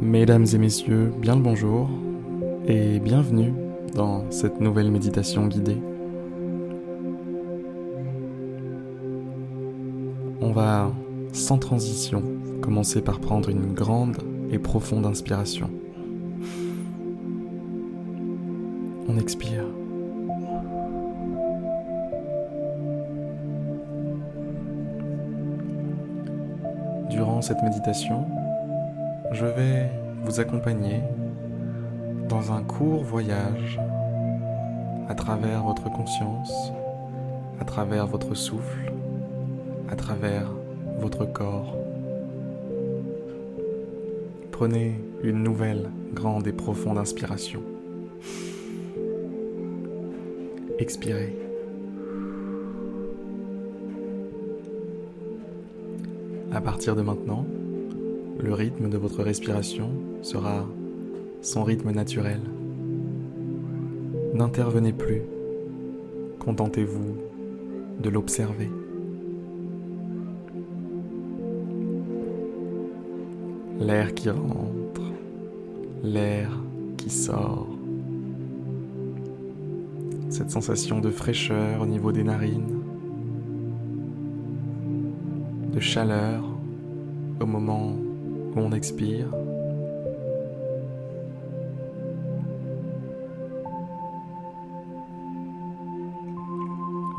[0.00, 1.90] Mesdames et messieurs, bien le bonjour
[2.68, 3.52] et bienvenue
[3.96, 5.82] dans cette nouvelle méditation guidée.
[10.40, 10.92] On va,
[11.32, 12.22] sans transition,
[12.62, 14.18] commencer par prendre une grande
[14.52, 15.68] et profonde inspiration.
[19.08, 19.64] On expire.
[27.10, 28.26] Durant cette méditation,
[29.32, 29.90] je vais
[30.24, 31.02] vous accompagner
[32.28, 33.78] dans un court voyage
[35.08, 36.72] à travers votre conscience,
[37.60, 38.92] à travers votre souffle,
[39.90, 40.50] à travers
[40.98, 41.76] votre corps.
[44.50, 47.62] Prenez une nouvelle grande et profonde inspiration.
[50.78, 51.36] Expirez.
[56.52, 57.44] À partir de maintenant,
[58.38, 59.90] le rythme de votre respiration
[60.22, 60.64] sera
[61.42, 62.40] son rythme naturel.
[64.34, 65.22] N'intervenez plus,
[66.38, 67.16] contentez-vous
[68.00, 68.70] de l'observer.
[73.80, 75.02] L'air qui rentre,
[76.02, 76.50] l'air
[76.96, 77.68] qui sort.
[80.28, 82.82] Cette sensation de fraîcheur au niveau des narines,
[85.72, 86.44] de chaleur
[87.40, 87.96] au moment
[88.54, 89.26] où on expire.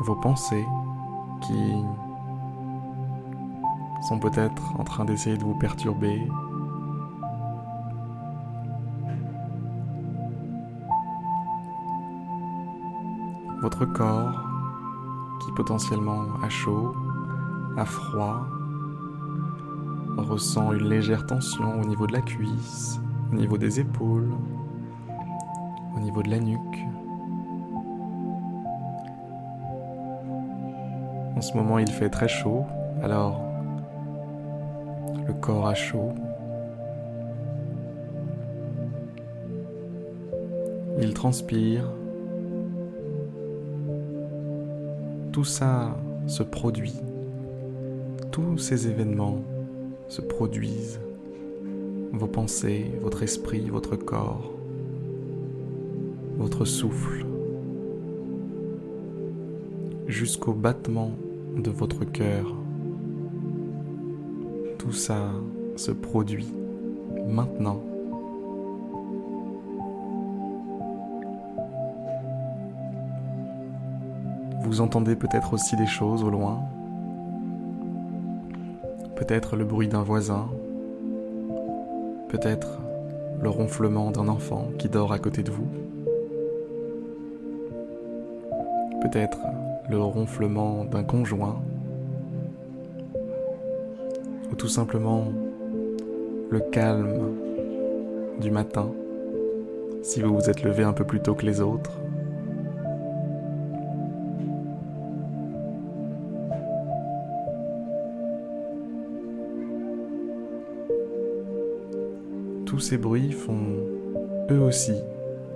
[0.00, 0.66] Vos pensées
[1.42, 1.74] qui
[4.08, 6.26] sont peut-être en train d'essayer de vous perturber.
[13.60, 14.40] Votre corps
[15.44, 16.94] qui potentiellement a chaud,
[17.76, 18.46] a froid,
[20.16, 23.00] ressent une légère tension au niveau de la cuisse,
[23.32, 24.30] au niveau des épaules,
[25.96, 26.60] au niveau de la nuque.
[31.36, 32.64] En ce moment, il fait très chaud,
[33.02, 33.40] alors
[35.26, 36.12] le corps a chaud.
[41.00, 41.84] Il transpire.
[45.32, 45.96] Tout ça
[46.26, 47.00] se produit.
[48.30, 49.38] Tous ces événements
[50.10, 51.00] se produisent,
[52.12, 54.50] vos pensées, votre esprit, votre corps,
[56.36, 57.24] votre souffle,
[60.08, 61.12] jusqu'au battement
[61.56, 62.52] de votre cœur.
[64.78, 65.30] Tout ça
[65.76, 66.52] se produit
[67.28, 67.80] maintenant.
[74.64, 76.60] Vous entendez peut-être aussi des choses au loin,
[79.20, 80.48] peut-être le bruit d'un voisin,
[82.30, 82.80] peut-être
[83.42, 85.68] le ronflement d'un enfant qui dort à côté de vous,
[89.02, 89.38] peut-être
[89.90, 91.60] le ronflement d'un conjoint,
[94.50, 95.26] ou tout simplement
[96.48, 97.34] le calme
[98.40, 98.90] du matin
[100.02, 101.92] si vous vous êtes levé un peu plus tôt que les autres.
[112.70, 113.78] Tous ces bruits font
[114.48, 114.94] eux aussi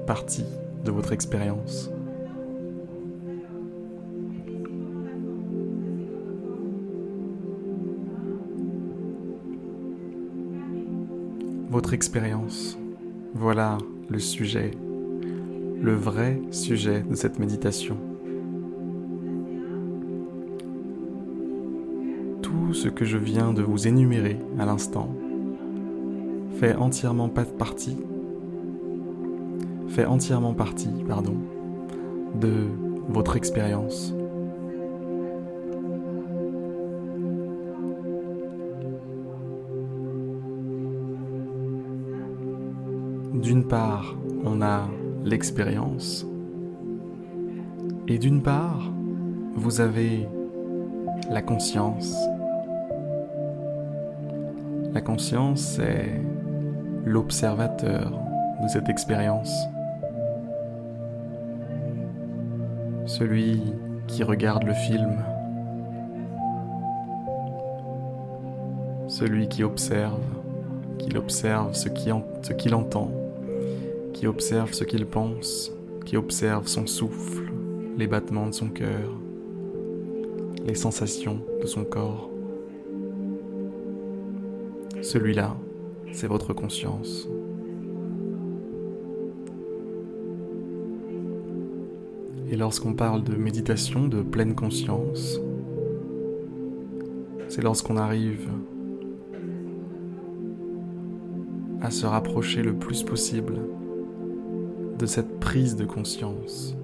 [0.05, 0.47] partie
[0.85, 1.89] de votre expérience.
[11.71, 12.77] Votre expérience,
[13.33, 14.73] voilà le sujet,
[15.81, 17.97] le vrai sujet de cette méditation.
[22.43, 25.15] Tout ce que je viens de vous énumérer à l'instant
[26.65, 27.99] fait entièrement partie,
[29.89, 31.37] fait entièrement partie, pardon,
[32.41, 32.69] de
[33.11, 34.15] votre expérience.
[43.35, 44.17] D'une part,
[44.47, 44.89] on a
[45.23, 46.27] l'expérience,
[48.09, 48.91] et d'une part,
[49.55, 50.27] vous avez
[51.31, 52.17] la conscience.
[54.95, 56.23] La conscience, c'est
[57.05, 58.11] l'observateur
[58.63, 59.53] de cette expérience.
[63.07, 63.63] Celui
[64.07, 65.23] qui regarde le film.
[69.09, 70.21] Celui qui observe,
[70.99, 73.11] qui observe ce qu'il entend,
[74.13, 75.71] qui observe ce qu'il pense,
[76.05, 77.53] qui observe son souffle,
[77.97, 79.11] les battements de son cœur,
[80.67, 82.31] les sensations de son corps.
[85.03, 85.55] Celui-là
[86.15, 87.29] c'est votre conscience.
[92.51, 95.41] Et lorsqu'on parle de méditation, de pleine conscience,
[97.49, 98.49] c'est lorsqu'on arrive
[101.81, 103.59] à se rapprocher le plus possible
[104.99, 106.77] de cette prise de conscience.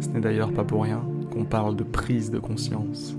[0.00, 3.14] Ce n'est d'ailleurs pas pour rien qu'on parle de prise de conscience.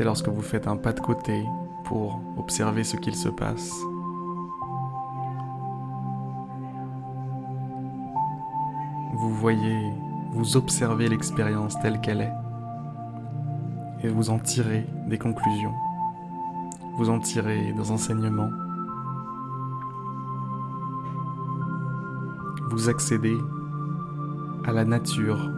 [0.00, 1.44] C'est lorsque vous faites un pas de côté
[1.84, 3.70] pour observer ce qu'il se passe.
[9.12, 9.92] Vous voyez,
[10.32, 12.32] vous observez l'expérience telle qu'elle est
[14.02, 15.74] et vous en tirez des conclusions,
[16.96, 18.48] vous en tirez des enseignements,
[22.70, 23.36] vous accédez
[24.64, 25.52] à la nature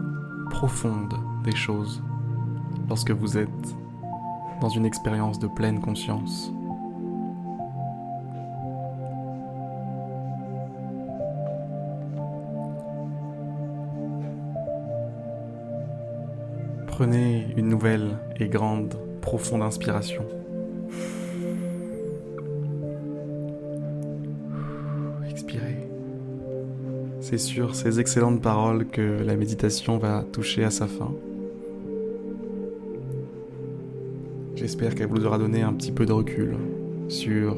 [0.50, 2.02] profonde des choses
[2.88, 3.76] lorsque vous êtes
[4.62, 6.52] dans une expérience de pleine conscience.
[16.86, 20.24] Prenez une nouvelle et grande, profonde inspiration.
[25.28, 25.88] Expirez.
[27.20, 31.12] C'est sur ces excellentes paroles que la méditation va toucher à sa fin.
[34.62, 36.56] J'espère qu'elle vous aura donné un petit peu de recul
[37.08, 37.56] sur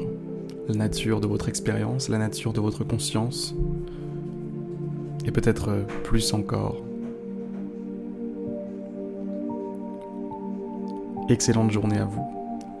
[0.67, 3.53] la nature de votre expérience, la nature de votre conscience,
[5.23, 6.81] et peut-être plus encore.
[11.29, 12.25] Excellente journée à vous,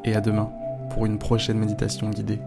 [0.05, 0.49] et à demain
[0.89, 2.39] pour une prochaine méditation guidée.